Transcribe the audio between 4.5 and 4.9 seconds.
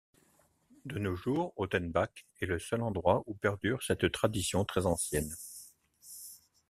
très